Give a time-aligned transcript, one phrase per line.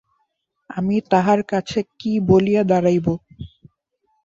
[0.69, 3.07] আমি তাহার কাছে কী বলিয়া দাঁড়াইব।